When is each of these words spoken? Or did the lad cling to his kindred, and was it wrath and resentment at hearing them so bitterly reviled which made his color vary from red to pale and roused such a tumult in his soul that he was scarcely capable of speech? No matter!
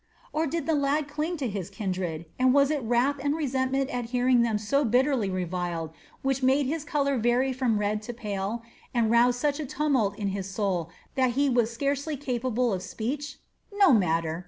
Or 0.33 0.47
did 0.47 0.65
the 0.65 0.73
lad 0.73 1.07
cling 1.07 1.37
to 1.37 1.47
his 1.47 1.69
kindred, 1.69 2.25
and 2.39 2.55
was 2.55 2.71
it 2.71 2.81
wrath 2.81 3.17
and 3.21 3.35
resentment 3.35 3.91
at 3.91 4.05
hearing 4.05 4.41
them 4.41 4.57
so 4.57 4.83
bitterly 4.83 5.29
reviled 5.29 5.91
which 6.23 6.41
made 6.41 6.65
his 6.65 6.83
color 6.83 7.19
vary 7.19 7.53
from 7.53 7.77
red 7.79 8.01
to 8.01 8.11
pale 8.15 8.63
and 8.95 9.11
roused 9.11 9.39
such 9.39 9.59
a 9.59 9.65
tumult 9.67 10.17
in 10.17 10.29
his 10.29 10.49
soul 10.49 10.89
that 11.13 11.33
he 11.33 11.51
was 11.51 11.71
scarcely 11.71 12.17
capable 12.17 12.73
of 12.73 12.81
speech? 12.81 13.37
No 13.71 13.93
matter! 13.93 14.39